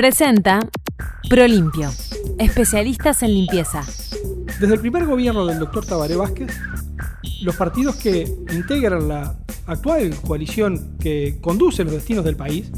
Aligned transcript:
Presenta 0.00 0.60
Prolimpio, 1.28 1.90
especialistas 2.38 3.22
en 3.22 3.34
limpieza. 3.34 3.84
Desde 4.58 4.72
el 4.72 4.80
primer 4.80 5.04
gobierno 5.04 5.44
del 5.44 5.58
doctor 5.58 5.84
Tabaré 5.84 6.16
Vázquez, 6.16 6.58
los 7.42 7.54
partidos 7.54 7.96
que 7.96 8.24
integran 8.50 9.08
la 9.08 9.36
actual 9.66 10.16
coalición 10.26 10.96
que 10.98 11.36
conduce 11.42 11.84
los 11.84 11.92
destinos 11.92 12.24
del 12.24 12.34
país 12.34 12.72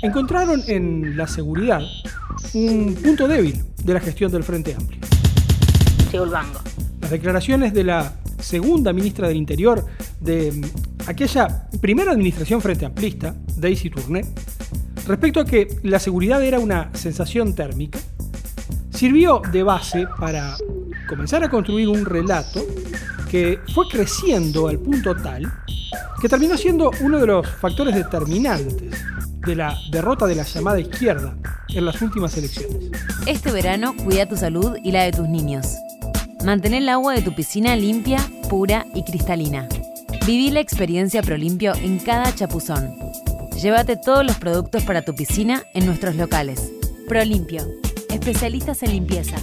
encontraron 0.00 0.62
en 0.66 1.14
la 1.14 1.26
seguridad 1.26 1.82
un 2.54 2.94
punto 3.04 3.28
débil 3.28 3.62
de 3.84 3.92
la 3.92 4.00
gestión 4.00 4.32
del 4.32 4.42
Frente 4.42 4.74
Amplio. 4.74 5.00
Las 7.02 7.10
declaraciones 7.10 7.74
de 7.74 7.84
la 7.84 8.14
segunda 8.38 8.94
ministra 8.94 9.28
del 9.28 9.36
Interior 9.36 9.84
de 10.20 10.58
aquella 11.06 11.68
primera 11.82 12.12
administración 12.12 12.62
frente 12.62 12.86
amplista, 12.86 13.36
Daisy 13.58 13.90
Tourné, 13.90 14.24
respecto 15.06 15.40
a 15.40 15.44
que 15.44 15.68
la 15.82 15.98
seguridad 15.98 16.42
era 16.42 16.58
una 16.58 16.90
sensación 16.94 17.54
térmica, 17.54 17.98
sirvió 18.90 19.42
de 19.52 19.62
base 19.62 20.06
para 20.18 20.56
comenzar 21.08 21.44
a 21.44 21.48
construir 21.48 21.88
un 21.88 22.04
relato 22.04 22.64
que 23.30 23.60
fue 23.74 23.86
creciendo 23.88 24.68
al 24.68 24.78
punto 24.78 25.14
tal 25.14 25.50
que 26.20 26.28
terminó 26.28 26.56
siendo 26.56 26.90
uno 27.00 27.18
de 27.18 27.26
los 27.26 27.46
factores 27.46 27.94
determinantes 27.94 28.90
de 29.46 29.54
la 29.54 29.78
derrota 29.90 30.26
de 30.26 30.34
la 30.34 30.42
llamada 30.42 30.80
izquierda 30.80 31.36
en 31.68 31.84
las 31.84 32.00
últimas 32.00 32.36
elecciones. 32.36 32.90
Este 33.26 33.52
verano 33.52 33.94
cuida 33.96 34.26
tu 34.26 34.36
salud 34.36 34.76
y 34.82 34.92
la 34.92 35.02
de 35.02 35.12
tus 35.12 35.28
niños. 35.28 35.76
Mantén 36.44 36.74
el 36.74 36.88
agua 36.88 37.14
de 37.14 37.22
tu 37.22 37.34
piscina 37.34 37.76
limpia, 37.76 38.18
pura 38.48 38.86
y 38.94 39.04
cristalina. 39.04 39.68
Viví 40.26 40.50
la 40.50 40.60
experiencia 40.60 41.22
Prolimpio 41.22 41.74
en 41.74 41.98
cada 41.98 42.34
chapuzón. 42.34 42.94
Llévate 43.60 43.96
todos 43.96 44.24
los 44.24 44.36
productos 44.36 44.82
para 44.82 45.02
tu 45.02 45.14
piscina 45.14 45.62
en 45.72 45.86
nuestros 45.86 46.14
locales. 46.14 46.72
Prolimpio, 47.08 47.62
especialistas 48.10 48.82
en 48.82 48.92
limpieza. 48.92 49.36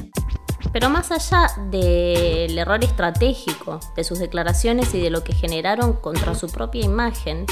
Pero 0.72 0.90
más 0.92 1.12
allá 1.12 1.48
del 1.72 2.56
error 2.56 2.84
estratégico 2.84 3.80
de 3.96 4.04
sus 4.04 4.20
declaraciones 4.20 4.94
y 4.94 5.02
de 5.02 5.10
lo 5.10 5.24
que 5.24 5.34
generaron 5.34 5.94
contra 5.94 6.36
su 6.36 6.48
propia 6.48 6.86
imagen 6.86 7.48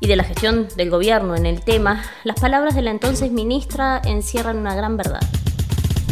y 0.00 0.06
de 0.06 0.16
la 0.16 0.24
gestión 0.24 0.68
del 0.76 0.88
gobierno 0.88 1.36
en 1.36 1.44
el 1.44 1.60
tema, 1.60 2.02
las 2.24 2.40
palabras 2.40 2.74
de 2.74 2.82
la 2.82 2.90
entonces 2.90 3.30
ministra 3.30 4.00
encierran 4.04 4.56
una 4.56 4.74
gran 4.74 4.96
verdad. 4.96 5.20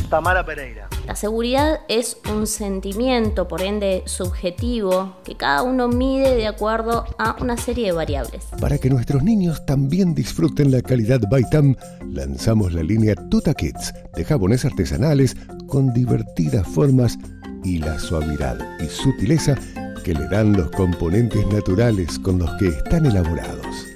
Tamara 0.09 0.45
Pereira 0.45 0.89
la 1.07 1.15
seguridad 1.15 1.83
es 1.89 2.17
un 2.35 2.49
sentimiento, 2.49 3.47
por 3.47 3.63
ende 3.63 4.03
subjetivo, 4.07 5.17
que 5.23 5.37
cada 5.37 5.63
uno 5.63 5.87
mide 5.87 6.35
de 6.35 6.49
acuerdo 6.49 7.05
a 7.17 7.37
una 7.41 7.57
serie 7.57 7.87
de 7.87 7.93
variables. 7.93 8.45
Para 8.61 8.79
que 8.79 8.91
nuestros 8.91 9.23
niños 9.23 9.65
también 9.67 10.17
disfruten 10.17 10.73
la 10.73 10.83
calidad 10.83 11.21
Baitam, 11.31 11.77
lanzamos 12.11 12.73
la 12.73 12.83
línea 12.83 13.15
Tuta 13.31 13.55
Kids 13.55 13.95
de 14.17 14.25
jabones 14.25 14.65
artesanales 14.65 15.37
con 15.69 15.95
divertidas 15.95 16.67
formas 16.67 17.17
y 17.63 17.79
la 17.79 18.01
suavidad 18.01 18.59
y 18.81 18.87
sutileza 18.87 19.55
que 20.03 20.13
le 20.13 20.27
dan 20.29 20.55
los 20.55 20.73
componentes 20.73 21.47
naturales 21.47 22.19
con 22.19 22.41
los 22.41 22.51
que 22.59 22.69
están 22.69 23.07
elaborados. 23.07 23.87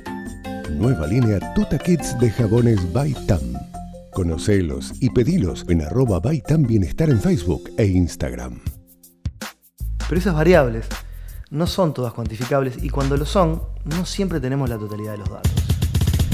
Nueva 0.70 1.08
línea 1.08 1.40
Tuta 1.54 1.76
Kids 1.76 2.16
de 2.20 2.30
jabones 2.30 2.92
Baitam 2.92 3.59
Conocelos 4.20 4.92
y 5.00 5.08
pedilos 5.08 5.64
en 5.70 5.80
arroba 5.80 6.20
Baitan 6.20 6.64
Bienestar 6.64 7.08
en 7.08 7.22
Facebook 7.22 7.70
e 7.78 7.86
Instagram. 7.86 8.60
Pero 10.06 10.20
esas 10.20 10.34
variables 10.34 10.86
no 11.48 11.66
son 11.66 11.94
todas 11.94 12.12
cuantificables 12.12 12.84
y 12.84 12.90
cuando 12.90 13.16
lo 13.16 13.24
son, 13.24 13.62
no 13.86 14.04
siempre 14.04 14.38
tenemos 14.38 14.68
la 14.68 14.76
totalidad 14.76 15.12
de 15.12 15.18
los 15.20 15.30
datos. 15.30 15.50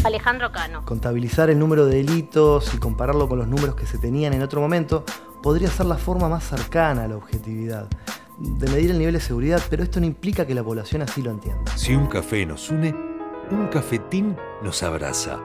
Alejandro 0.03 0.51
Cano. 0.51 0.85
Contabilizar 0.85 1.49
el 1.49 1.61
número 1.61 1.87
de 1.87 1.99
delitos 1.99 2.75
y 2.75 2.79
compararlo 2.79 3.29
con 3.29 3.39
los 3.39 3.47
números 3.47 3.77
que 3.77 3.87
se 3.87 3.99
tenían 3.99 4.33
en 4.33 4.43
otro 4.43 4.61
momento 4.61 5.05
podría 5.41 5.71
ser 5.71 5.87
la 5.87 5.97
forma 5.97 6.29
más 6.29 6.43
cercana 6.43 7.05
a 7.05 7.07
la 7.07 7.17
objetividad 7.17 7.87
de 8.37 8.69
medir 8.69 8.91
el 8.91 8.99
nivel 8.99 9.15
de 9.15 9.21
seguridad, 9.21 9.63
pero 9.71 9.85
esto 9.85 10.01
no 10.01 10.07
implica 10.07 10.45
que 10.45 10.57
la 10.57 10.65
población 10.65 11.03
así 11.03 11.23
lo 11.23 11.31
entienda. 11.31 11.71
Si 11.77 11.95
un 11.95 12.09
café 12.09 12.45
nos 12.47 12.69
une, 12.69 12.93
un 13.53 13.69
cafetín 13.69 14.37
nos 14.65 14.83
abraza. 14.83 15.39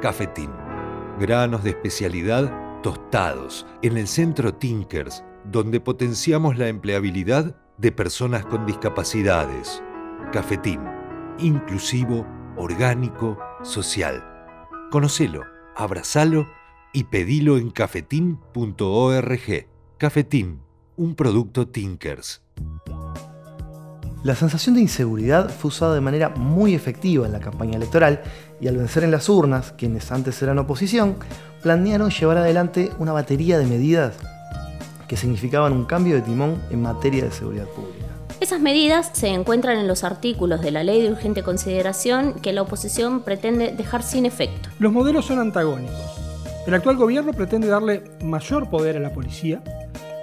Cafetín 0.00 0.71
granos 1.18 1.64
de 1.64 1.70
especialidad 1.70 2.52
tostados 2.82 3.66
en 3.82 3.96
el 3.96 4.08
centro 4.08 4.54
Tinkers, 4.54 5.24
donde 5.44 5.80
potenciamos 5.80 6.58
la 6.58 6.68
empleabilidad 6.68 7.56
de 7.78 7.92
personas 7.92 8.44
con 8.44 8.66
discapacidades. 8.66 9.82
Cafetín, 10.32 10.80
inclusivo, 11.38 12.26
orgánico, 12.56 13.38
social. 13.62 14.22
Conocelo, 14.90 15.42
abrazalo 15.76 16.46
y 16.92 17.04
pedilo 17.04 17.56
en 17.56 17.70
cafetín.org. 17.70 19.66
Cafetín, 19.98 20.60
un 20.96 21.14
producto 21.14 21.68
Tinkers. 21.68 22.42
La 24.22 24.36
sensación 24.36 24.76
de 24.76 24.82
inseguridad 24.82 25.50
fue 25.50 25.70
usada 25.70 25.94
de 25.94 26.00
manera 26.00 26.28
muy 26.28 26.74
efectiva 26.74 27.26
en 27.26 27.32
la 27.32 27.40
campaña 27.40 27.76
electoral 27.76 28.22
y 28.60 28.68
al 28.68 28.76
vencer 28.76 29.02
en 29.02 29.10
las 29.10 29.28
urnas, 29.28 29.74
quienes 29.76 30.12
antes 30.12 30.40
eran 30.40 30.60
oposición, 30.60 31.16
planearon 31.60 32.10
llevar 32.10 32.36
adelante 32.36 32.92
una 33.00 33.10
batería 33.10 33.58
de 33.58 33.66
medidas 33.66 34.14
que 35.08 35.16
significaban 35.16 35.72
un 35.72 35.86
cambio 35.86 36.14
de 36.14 36.22
timón 36.22 36.62
en 36.70 36.82
materia 36.82 37.24
de 37.24 37.32
seguridad 37.32 37.66
pública. 37.66 38.06
Esas 38.38 38.60
medidas 38.60 39.10
se 39.12 39.26
encuentran 39.26 39.76
en 39.78 39.88
los 39.88 40.04
artículos 40.04 40.60
de 40.60 40.70
la 40.70 40.84
ley 40.84 41.02
de 41.02 41.10
urgente 41.10 41.42
consideración 41.42 42.34
que 42.34 42.52
la 42.52 42.62
oposición 42.62 43.22
pretende 43.22 43.72
dejar 43.72 44.04
sin 44.04 44.24
efecto. 44.24 44.68
Los 44.78 44.92
modelos 44.92 45.24
son 45.24 45.40
antagónicos. 45.40 45.96
El 46.64 46.74
actual 46.74 46.96
gobierno 46.96 47.32
pretende 47.32 47.66
darle 47.66 48.04
mayor 48.22 48.70
poder 48.70 48.96
a 48.96 49.00
la 49.00 49.12
policía 49.12 49.62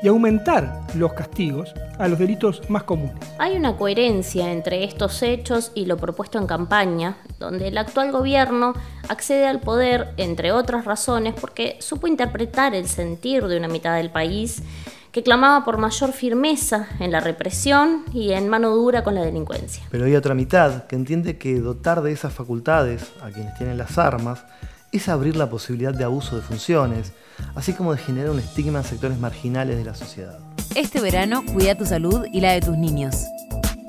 y 0.02 0.08
aumentar 0.08 0.82
los 0.96 1.14
castigos 1.14 1.74
a 1.98 2.08
los 2.08 2.20
delitos 2.20 2.70
más 2.70 2.84
comunes. 2.84 3.16
Hay 3.38 3.56
una 3.56 3.76
coherencia 3.76 4.52
entre 4.52 4.84
estos 4.84 5.22
hechos 5.22 5.72
y 5.76 5.86
lo 5.86 5.98
propuesto 5.98 6.38
en 6.38 6.48
campaña, 6.48 7.18
donde 7.40 7.68
el 7.68 7.78
actual 7.78 8.12
gobierno 8.12 8.74
accede 9.08 9.48
al 9.48 9.60
poder, 9.60 10.14
entre 10.18 10.52
otras 10.52 10.86
razones, 10.86 11.34
porque 11.40 11.78
supo 11.80 12.08
interpretar 12.08 12.74
el 12.76 12.88
sentir 12.88 13.48
de 13.48 13.58
una 13.58 13.68
mitad 13.68 13.96
del 13.98 14.12
país 14.12 14.64
que 15.12 15.24
clamaba 15.24 15.66
por 15.66 15.78
mayor 15.78 16.14
firmeza 16.14 16.88
en 17.00 17.12
la 17.12 17.20
represión 17.20 18.04
y 18.14 18.32
en 18.32 18.48
mano 18.48 18.70
dura 18.76 19.04
con 19.04 19.16
la 19.16 19.22
delincuencia. 19.22 19.84
Pero 19.90 20.06
hay 20.06 20.16
otra 20.16 20.36
mitad 20.36 20.86
que 20.86 20.96
entiende 20.96 21.38
que 21.38 21.60
dotar 21.60 22.02
de 22.02 22.12
esas 22.12 22.32
facultades 22.32 23.12
a 23.22 23.32
quienes 23.32 23.56
tienen 23.58 23.78
las 23.78 23.98
armas 23.98 24.46
es 24.92 25.10
abrir 25.10 25.36
la 25.36 25.50
posibilidad 25.50 25.94
de 25.94 26.04
abuso 26.04 26.36
de 26.36 26.42
funciones, 26.42 27.14
así 27.56 27.74
como 27.74 27.94
de 27.94 28.02
generar 28.02 28.32
un 28.32 28.40
estigma 28.40 28.80
en 28.80 28.86
sectores 28.86 29.20
marginales 29.20 29.78
de 29.78 29.84
la 29.86 29.96
sociedad. 29.96 30.40
Este 30.76 31.02
verano 31.02 31.44
cuida 31.46 31.76
tu 31.76 31.86
salud 31.86 32.26
y 32.32 32.42
la 32.42 32.54
de 32.54 32.62
tus 32.62 32.78
niños. 32.78 33.16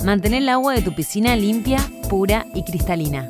Mantén 0.05 0.35
el 0.35 0.49
agua 0.49 0.75
de 0.75 0.83
tu 0.83 0.95
piscina 0.95 1.37
limpia, 1.37 1.79
pura 2.09 2.47
y 2.55 2.65
cristalina. 2.65 3.29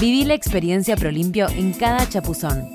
Viví 0.00 0.24
la 0.24 0.34
experiencia 0.34 0.96
Prolimpio 0.96 1.48
en 1.48 1.72
cada 1.72 2.08
chapuzón. 2.08 2.68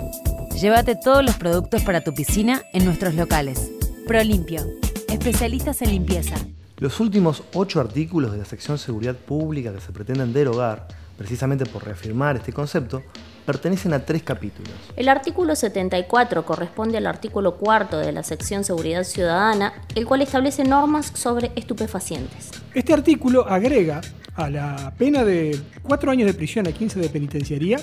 Llévate 0.59 0.95
todos 0.95 1.23
los 1.23 1.35
productos 1.35 1.81
para 1.83 2.01
tu 2.01 2.13
piscina 2.13 2.61
en 2.73 2.85
nuestros 2.85 3.15
locales. 3.15 3.71
Prolimpio, 4.07 4.65
especialistas 5.07 5.81
en 5.81 5.91
limpieza. 5.91 6.35
Los 6.79 7.01
últimos 7.01 7.43
ocho 7.55 7.81
artículos 7.81 8.31
de 8.31 8.37
la 8.37 8.45
sección 8.45 8.77
Seguridad 8.77 9.13
Pública 9.13 9.73
que 9.73 9.81
se 9.81 9.91
pretenden 9.91 10.31
derogar, 10.31 10.87
precisamente 11.17 11.65
por 11.65 11.83
reafirmar 11.83 12.37
este 12.37 12.53
concepto, 12.53 13.03
pertenecen 13.45 13.91
a 13.91 14.05
tres 14.05 14.23
capítulos. 14.23 14.71
El 14.95 15.09
artículo 15.09 15.57
74 15.57 16.45
corresponde 16.45 16.97
al 16.97 17.07
artículo 17.07 17.57
cuarto 17.57 17.97
de 17.97 18.13
la 18.13 18.23
sección 18.23 18.63
Seguridad 18.63 19.03
Ciudadana, 19.03 19.73
el 19.93 20.05
cual 20.05 20.21
establece 20.21 20.63
normas 20.63 21.11
sobre 21.15 21.51
estupefacientes. 21.57 22.51
Este 22.73 22.93
artículo 22.93 23.45
agrega 23.45 23.99
a 24.35 24.49
la 24.49 24.93
pena 24.97 25.25
de 25.25 25.59
cuatro 25.83 26.11
años 26.11 26.27
de 26.27 26.33
prisión 26.33 26.65
a 26.65 26.71
15 26.71 27.01
de 27.01 27.09
penitenciaría 27.09 27.77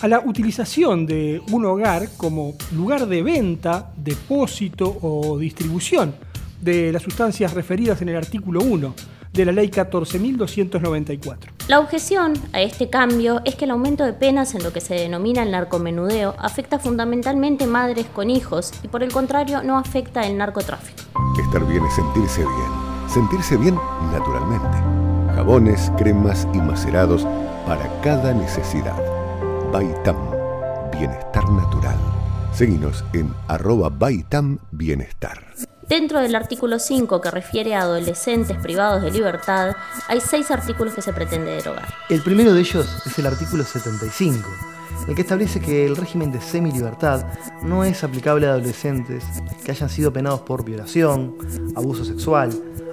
a 0.00 0.08
la 0.08 0.20
utilización 0.20 1.04
de 1.04 1.42
un 1.52 1.66
hogar 1.66 2.08
como 2.16 2.54
lugar 2.72 3.06
de 3.06 3.22
venta, 3.22 3.92
depósito 3.98 4.96
o 5.02 5.36
distribución 5.36 6.14
de 6.60 6.92
las 6.92 7.02
sustancias 7.02 7.54
referidas 7.54 8.02
en 8.02 8.08
el 8.08 8.16
artículo 8.16 8.60
1 8.60 8.94
de 9.34 9.44
la 9.44 9.52
Ley 9.52 9.68
14.294. 9.68 11.36
La 11.68 11.80
objeción 11.80 12.34
a 12.52 12.62
este 12.62 12.88
cambio 12.88 13.42
es 13.44 13.56
que 13.56 13.64
el 13.64 13.72
aumento 13.72 14.04
de 14.04 14.12
penas 14.12 14.54
en 14.54 14.62
lo 14.62 14.72
que 14.72 14.80
se 14.80 14.94
denomina 14.94 15.42
el 15.42 15.50
narcomenudeo 15.50 16.36
afecta 16.38 16.78
fundamentalmente 16.78 17.66
madres 17.66 18.06
con 18.06 18.30
hijos 18.30 18.72
y 18.82 18.88
por 18.88 19.02
el 19.02 19.12
contrario 19.12 19.62
no 19.62 19.76
afecta 19.76 20.26
el 20.26 20.36
narcotráfico. 20.36 21.02
Estar 21.42 21.66
bien 21.66 21.84
es 21.84 21.94
sentirse 21.94 22.40
bien. 22.40 22.84
Sentirse 23.08 23.56
bien 23.56 23.74
naturalmente. 24.12 24.78
Jabones, 25.34 25.90
cremas 25.98 26.46
y 26.54 26.58
macerados 26.58 27.26
para 27.66 27.88
cada 28.02 28.32
necesidad. 28.32 28.96
Baitam, 29.72 30.16
bienestar 30.92 31.48
natural. 31.50 31.96
Seguinos 32.52 33.04
en 33.12 33.32
arroba 33.48 33.88
Baitam 33.88 34.58
Bienestar. 34.70 35.42
Dentro 35.88 36.20
del 36.20 36.34
artículo 36.34 36.78
5 36.78 37.20
que 37.20 37.30
refiere 37.30 37.74
a 37.74 37.82
adolescentes 37.82 38.56
privados 38.56 39.02
de 39.02 39.10
libertad, 39.10 39.76
hay 40.08 40.20
seis 40.20 40.50
artículos 40.50 40.94
que 40.94 41.02
se 41.02 41.12
pretende 41.12 41.50
derogar. 41.50 41.92
El 42.08 42.22
primero 42.22 42.54
de 42.54 42.60
ellos 42.60 43.02
es 43.04 43.18
el 43.18 43.26
artículo 43.26 43.64
75, 43.64 44.48
el 45.08 45.14
que 45.14 45.20
establece 45.20 45.60
que 45.60 45.84
el 45.84 45.96
régimen 45.96 46.32
de 46.32 46.40
semi-libertad 46.40 47.26
no 47.62 47.84
es 47.84 48.02
aplicable 48.02 48.46
a 48.46 48.50
adolescentes 48.50 49.24
que 49.62 49.72
hayan 49.72 49.90
sido 49.90 50.10
penados 50.10 50.40
por 50.40 50.64
violación, 50.64 51.36
abuso 51.76 52.04
sexual, 52.04 52.50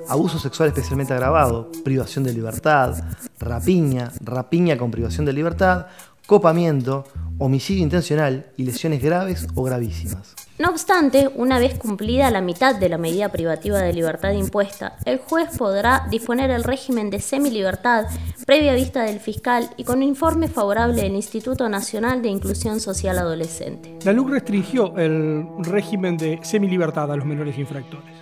abuso 0.09 0.37
sexual 0.37 0.69
especialmente 0.69 1.13
agravado, 1.13 1.71
privación 1.85 2.25
de 2.25 2.33
libertad, 2.33 2.95
rapiña, 3.39 4.11
rapiña 4.19 4.77
con 4.77 4.91
privación 4.91 5.25
de 5.25 5.31
libertad, 5.31 5.85
copamiento, 6.27 7.05
homicidio 7.39 7.83
intencional 7.83 8.51
y 8.57 8.65
lesiones 8.65 9.01
graves 9.01 9.47
o 9.55 9.63
gravísimas. 9.63 10.35
No 10.61 10.69
obstante, 10.69 11.27
una 11.33 11.57
vez 11.57 11.73
cumplida 11.79 12.29
la 12.29 12.39
mitad 12.39 12.75
de 12.75 12.87
la 12.87 12.99
medida 12.99 13.29
privativa 13.29 13.79
de 13.79 13.93
libertad 13.93 14.31
impuesta, 14.33 14.95
el 15.05 15.17
juez 15.17 15.57
podrá 15.57 16.05
disponer 16.11 16.51
el 16.51 16.63
régimen 16.63 17.09
de 17.09 17.19
semilibertad 17.19 18.05
previa 18.45 18.75
vista 18.75 19.01
del 19.01 19.19
fiscal 19.19 19.71
y 19.75 19.85
con 19.85 20.03
informe 20.03 20.47
favorable 20.47 21.01
del 21.01 21.15
Instituto 21.15 21.67
Nacional 21.67 22.21
de 22.21 22.29
Inclusión 22.29 22.79
Social 22.79 23.17
Adolescente. 23.17 23.97
La 24.05 24.13
LUC 24.13 24.29
restringió 24.29 24.95
el 24.97 25.47
régimen 25.61 26.15
de 26.15 26.39
semilibertad 26.43 27.11
a 27.11 27.15
los 27.15 27.25
menores 27.25 27.57
infractores. 27.57 28.13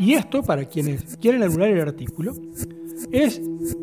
Y 0.00 0.14
esto, 0.14 0.42
para 0.42 0.64
quienes 0.64 1.16
quieren 1.18 1.44
anular 1.44 1.68
el 1.68 1.80
artículo, 1.80 2.34
es 3.12 3.40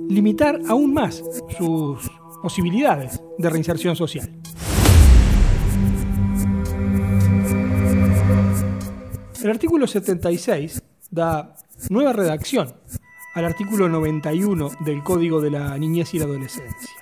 limitar 0.09 0.59
aún 0.67 0.93
más 0.93 1.23
sus 1.57 2.11
posibilidades 2.41 3.21
de 3.37 3.49
reinserción 3.49 3.95
social. 3.95 4.29
El 9.43 9.49
artículo 9.49 9.87
76 9.87 10.81
da 11.11 11.53
nueva 11.89 12.13
redacción 12.13 12.75
al 13.33 13.43
artículo 13.43 13.89
91 13.89 14.71
del 14.85 15.03
Código 15.03 15.41
de 15.41 15.51
la 15.51 15.77
Niñez 15.77 16.13
y 16.13 16.19
la 16.19 16.23
Adolescencia, 16.23 16.93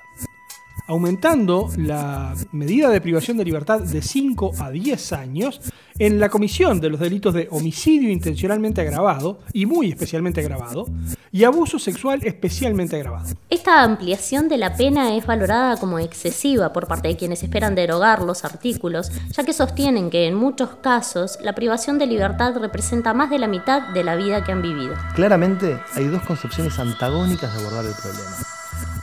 aumentando 0.88 1.70
la 1.76 2.34
medida 2.50 2.90
de 2.90 3.00
privación 3.00 3.36
de 3.36 3.44
libertad 3.44 3.82
de 3.82 4.02
5 4.02 4.54
a 4.58 4.72
10 4.72 5.12
años 5.12 5.71
en 5.98 6.20
la 6.20 6.28
comisión 6.28 6.80
de 6.80 6.90
los 6.90 7.00
delitos 7.00 7.34
de 7.34 7.48
homicidio 7.50 8.10
intencionalmente 8.10 8.80
agravado 8.80 9.40
y 9.52 9.66
muy 9.66 9.90
especialmente 9.90 10.40
agravado 10.40 10.86
y 11.30 11.44
abuso 11.44 11.78
sexual 11.78 12.20
especialmente 12.24 12.96
agravado. 12.96 13.34
Esta 13.50 13.82
ampliación 13.82 14.48
de 14.48 14.58
la 14.58 14.76
pena 14.76 15.16
es 15.16 15.26
valorada 15.26 15.76
como 15.76 15.98
excesiva 15.98 16.72
por 16.72 16.86
parte 16.86 17.08
de 17.08 17.16
quienes 17.16 17.42
esperan 17.42 17.74
derogar 17.74 18.22
los 18.22 18.44
artículos, 18.44 19.10
ya 19.30 19.44
que 19.44 19.52
sostienen 19.52 20.10
que 20.10 20.26
en 20.26 20.34
muchos 20.34 20.70
casos 20.82 21.38
la 21.42 21.54
privación 21.54 21.98
de 21.98 22.06
libertad 22.06 22.54
representa 22.56 23.14
más 23.14 23.30
de 23.30 23.38
la 23.38 23.48
mitad 23.48 23.92
de 23.92 24.04
la 24.04 24.16
vida 24.16 24.44
que 24.44 24.52
han 24.52 24.62
vivido. 24.62 24.94
Claramente 25.14 25.78
hay 25.94 26.06
dos 26.06 26.22
concepciones 26.22 26.78
antagónicas 26.78 27.52
de 27.54 27.60
abordar 27.60 27.84
el 27.84 27.94
problema. 27.94 28.51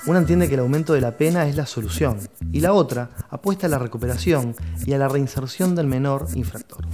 Una 0.06 0.20
entiende 0.20 0.48
que 0.48 0.54
el 0.54 0.62
aumento 0.62 0.94
de 0.94 1.02
la 1.02 1.18
pena 1.18 1.48
es 1.48 1.58
la 1.58 1.66
solución 1.66 2.18
y 2.54 2.62
la 2.62 2.72
otra 2.72 3.10
apuesta 3.30 3.68
a 3.68 3.70
la 3.70 3.80
recuperación 3.80 4.56
y 4.86 4.94
a 4.94 4.98
la 4.98 5.10
reinserción 5.10 5.76
del 5.76 5.88
menor 5.88 6.28
infractor. 6.36 6.86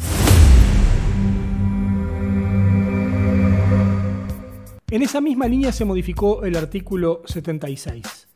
En 4.89 5.01
esa 5.01 5.21
misma 5.21 5.47
línea 5.47 5.71
se 5.71 5.85
modificó 5.85 6.43
el 6.43 6.55
artículo 6.55 7.21
76, 7.25 8.27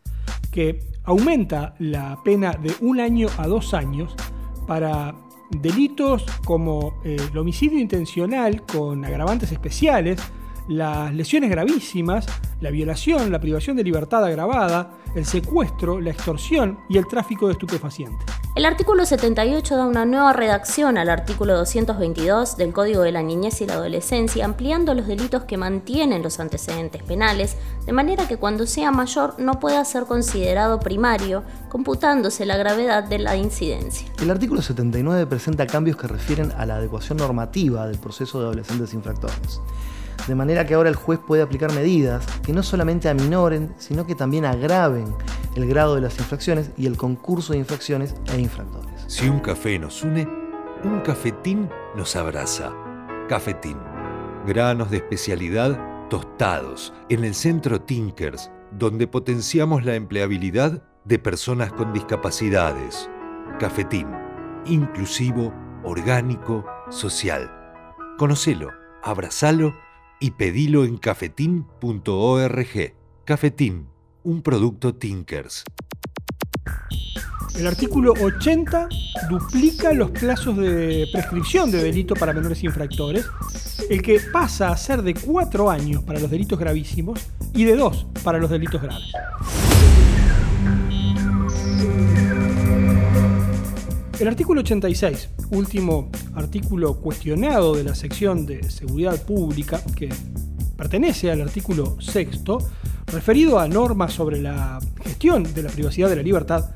que 0.51 0.80
aumenta 1.04 1.74
la 1.80 2.19
pena 2.24 2.51
de 2.51 2.74
un 2.81 3.00
año 3.00 3.27
a 3.38 3.48
dos 3.48 3.74
años 3.74 4.15
para 4.68 5.15
delitos 5.50 6.25
como 6.45 7.01
eh, 7.04 7.18
el 7.31 7.38
homicidio 7.38 7.80
intencional 7.80 8.63
con 8.65 9.04
agravantes 9.04 9.51
especiales, 9.51 10.22
las 10.69 11.12
lesiones 11.16 11.50
gravísimas, 11.50 12.27
la 12.62 12.69
violación, 12.69 13.31
la 13.31 13.39
privación 13.39 13.75
de 13.75 13.83
libertad 13.83 14.24
agravada, 14.24 14.92
el 15.16 15.25
secuestro, 15.25 16.00
la 16.00 16.12
extorsión 16.12 16.77
y 16.88 16.98
el 17.00 17.07
tráfico 17.07 17.48
de 17.48 17.54
estupefacientes. 17.54 18.24
El 18.56 18.66
artículo 18.66 19.04
78 19.04 19.75
da 19.75 19.88
una 19.88 20.06
nueva 20.06 20.31
redacción 20.31 21.00
al 21.00 21.10
artículo 21.10 21.57
222 21.57 22.56
del 22.56 22.71
Código 22.71 23.01
de 23.01 23.12
la 23.12 23.24
Niñez 23.24 23.62
y 23.62 23.66
la 23.66 23.74
Adolescencia, 23.74 24.45
ampliando 24.45 24.94
los 24.94 25.07
delitos 25.07 25.45
que 25.45 25.57
mantienen 25.57 26.21
los 26.21 26.39
antecedentes 26.39 27.01
penales, 27.01 27.57
de 27.88 27.92
manera 27.92 28.27
que 28.27 28.38
cuando 28.38 28.68
sea 28.68 28.92
mayor 28.92 29.39
no 29.39 29.60
pueda 29.60 29.83
ser 29.86 30.04
considerado 30.04 30.80
primario, 30.80 31.44
computándose 31.69 32.45
la 32.45 32.57
gravedad 32.57 33.06
de 33.06 33.18
la 33.18 33.36
incidencia. 33.36 34.07
El 34.22 34.30
artículo 34.30 34.62
79 34.62 35.25
presenta 35.25 35.65
cambios 35.65 35.98
que 35.98 36.07
refieren 36.07 36.51
a 36.51 36.68
la 36.68 36.75
adecuación 36.75 37.18
normativa 37.18 37.88
del 37.88 37.98
proceso 37.98 38.39
de 38.39 38.45
adolescentes 38.45 38.94
infractores 38.94 39.62
de 40.30 40.36
manera 40.36 40.66
que 40.66 40.76
ahora 40.76 40.90
el 40.90 40.96
juez 40.96 41.20
puede 41.20 41.42
aplicar 41.42 41.74
medidas 41.74 42.26
que 42.44 42.54
no 42.54 42.62
solamente 42.64 43.10
aminoren, 43.10 43.74
sino 43.80 44.06
que 44.06 44.16
también 44.16 44.46
agraven 44.46 45.14
el 45.56 45.68
grado 45.68 45.96
de 45.96 46.02
las 46.02 46.18
infracciones 46.20 46.72
y 46.78 46.86
el 46.86 46.96
concurso 46.96 47.54
de 47.54 47.60
infracciones 47.60 48.14
e 48.31 48.40
infractores. 48.40 49.04
Si 49.08 49.28
un 49.28 49.40
café 49.40 49.80
nos 49.80 50.04
une, 50.04 50.28
un 50.84 51.02
cafetín 51.02 51.68
nos 51.96 52.16
abraza. 52.16 52.72
Cafetín. 53.28 53.78
Granos 54.46 54.92
de 54.92 54.98
especialidad 54.98 55.80
tostados 56.10 56.94
en 57.10 57.24
el 57.24 57.34
centro 57.34 57.82
Tinkers, 57.82 58.52
donde 58.72 59.08
potenciamos 59.08 59.84
la 59.84 59.96
empleabilidad 59.96 60.84
de 61.06 61.18
personas 61.18 61.74
con 61.74 61.92
discapacidades. 61.92 63.10
Cafetín. 63.60 64.08
Inclusivo, 64.66 65.52
orgánico, 65.84 66.66
social. 66.90 67.52
Conocelo, 68.18 68.70
abrazalo 69.04 69.74
y 70.19 70.31
pedilo 70.31 70.86
en 70.86 70.98
cafetín.org. 70.98 72.94
Cafetín, 73.25 73.88
un 74.24 74.42
producto 74.42 74.95
Tinkers. 74.95 75.63
El 77.56 77.68
artículo 77.68 78.13
80 78.13 78.88
duplica 79.30 79.92
los 79.94 80.12
plazos 80.12 80.57
de 80.57 81.07
prescripción 81.12 81.71
de 81.71 81.83
delito 81.83 82.13
para 82.16 82.31
menores 82.31 82.63
infractores, 82.63 83.25
el 83.89 84.01
que 84.01 84.19
pasa 84.31 84.69
a 84.69 84.77
ser 84.77 85.01
de 85.01 85.13
4 85.13 85.69
años 85.69 86.04
para 86.04 86.19
los 86.19 86.31
delitos 86.31 86.57
gravísimos 86.57 87.19
y 87.54 87.65
de 87.65 87.75
2 87.75 88.07
para 88.24 88.38
los 88.38 88.50
delitos 88.50 88.81
graves. 88.81 89.12
El 94.19 94.27
artículo 94.27 94.60
86, 94.60 95.30
último 95.51 96.12
artículo 96.36 96.95
cuestionado 96.95 97.75
de 97.75 97.86
la 97.86 97.95
sección 97.95 98.45
de 98.45 98.69
seguridad 98.69 99.16
pública, 99.24 99.81
que 99.95 100.10
pertenece 100.75 101.31
al 101.31 101.39
artículo 101.39 101.95
sexto, 102.01 102.57
referido 103.07 103.60
a 103.60 103.69
normas 103.69 104.12
sobre 104.12 104.42
la 104.42 104.80
gestión 105.06 105.44
de 105.44 105.63
la 105.63 105.69
privacidad 105.69 106.10
de 106.10 106.18
la 106.18 106.21
libertad, 106.21 106.71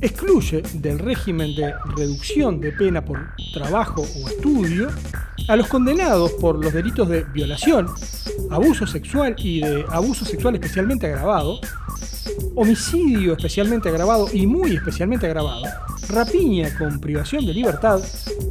excluye 0.00 0.62
del 0.74 1.00
régimen 1.00 1.56
de 1.56 1.74
reducción 1.96 2.60
de 2.60 2.70
pena 2.70 3.04
por 3.04 3.18
trabajo 3.52 4.02
o 4.02 4.28
estudio 4.28 4.86
a 5.48 5.56
los 5.56 5.66
condenados 5.66 6.30
por 6.34 6.62
los 6.62 6.72
delitos 6.72 7.08
de 7.08 7.24
violación, 7.24 7.88
abuso 8.50 8.86
sexual 8.86 9.34
y 9.38 9.62
de 9.62 9.84
abuso 9.90 10.24
sexual 10.24 10.54
especialmente 10.54 11.08
agravado, 11.08 11.60
homicidio 12.58 13.34
especialmente 13.34 13.88
agravado 13.88 14.28
y 14.32 14.46
muy 14.46 14.74
especialmente 14.74 15.26
agravado, 15.26 15.62
rapiña 16.08 16.76
con 16.76 16.98
privación 16.98 17.46
de 17.46 17.54
libertad 17.54 18.00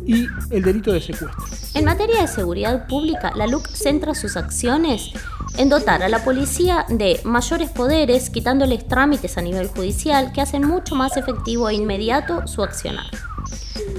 y 0.06 0.26
el 0.50 0.64
delito 0.64 0.94
de 0.94 1.02
secuestro. 1.02 1.44
En 1.74 1.84
materia 1.84 2.22
de 2.22 2.28
seguridad 2.28 2.88
pública, 2.88 3.34
la 3.36 3.48
LUC 3.48 3.68
centra 3.68 4.16
sus 4.16 4.38
acciones 4.38 5.12
en 5.58 5.68
dotar 5.68 6.04
a 6.04 6.10
la 6.10 6.24
policía 6.24 6.86
de 6.88 7.20
mayores 7.26 7.70
poderes, 7.70 8.30
quitándoles 8.30 8.88
trámites 8.88 9.38
a 9.38 9.42
nivel 9.42 9.68
judicial 9.68 10.32
que 10.32 10.42
hacen 10.42 10.66
mucho 10.66 10.96
más 10.96 11.18
efectivo 11.18 11.68
e 11.68 11.76
inmediato 11.76 12.48
su 12.48 12.64
accionar. 12.64 13.08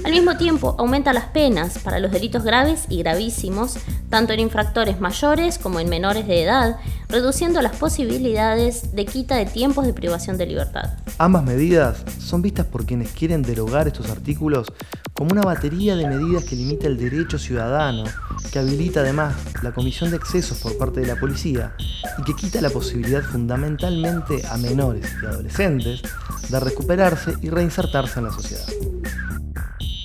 Al 0.03 0.11
mismo 0.11 0.37
tiempo, 0.37 0.75
aumenta 0.79 1.13
las 1.13 1.25
penas 1.25 1.79
para 1.79 1.99
los 1.99 2.11
delitos 2.11 2.43
graves 2.43 2.85
y 2.89 2.99
gravísimos, 2.99 3.77
tanto 4.09 4.33
en 4.33 4.39
infractores 4.39 4.99
mayores 4.99 5.59
como 5.59 5.79
en 5.79 5.89
menores 5.89 6.27
de 6.27 6.43
edad, 6.43 6.77
reduciendo 7.09 7.59
las 7.63 7.75
posibilidades 7.75 8.95
de 8.95 9.05
quita 9.05 9.35
de 9.35 9.47
tiempos 9.47 9.87
de 9.87 9.93
privación 9.93 10.37
de 10.37 10.45
libertad. 10.45 10.93
Ambas 11.17 11.43
medidas 11.43 12.05
son 12.19 12.43
vistas 12.43 12.67
por 12.67 12.85
quienes 12.85 13.11
quieren 13.11 13.41
derogar 13.41 13.87
estos 13.87 14.11
artículos 14.11 14.67
como 15.13 15.31
una 15.31 15.41
batería 15.41 15.95
de 15.95 16.07
medidas 16.07 16.43
que 16.43 16.55
limita 16.55 16.85
el 16.85 16.97
derecho 16.97 17.39
ciudadano, 17.39 18.03
que 18.51 18.59
habilita 18.59 18.99
además 18.99 19.35
la 19.63 19.71
comisión 19.71 20.11
de 20.11 20.17
excesos 20.17 20.59
por 20.59 20.77
parte 20.77 20.99
de 21.01 21.07
la 21.07 21.15
policía 21.15 21.73
y 22.19 22.23
que 22.23 22.35
quita 22.35 22.61
la 22.61 22.69
posibilidad 22.69 23.23
fundamentalmente 23.23 24.45
a 24.47 24.57
menores 24.57 25.11
y 25.21 25.25
adolescentes 25.25 26.03
de 26.47 26.59
recuperarse 26.59 27.33
y 27.41 27.49
reinsertarse 27.49 28.19
en 28.19 28.25
la 28.25 28.31
sociedad. 28.31 28.67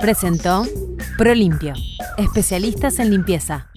Presentó 0.00 0.66
Prolimpio, 1.18 1.75
especialistas 2.16 2.99
en 2.99 3.11
limpieza 3.11 3.68